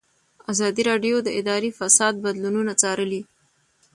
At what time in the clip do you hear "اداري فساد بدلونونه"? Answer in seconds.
1.39-2.71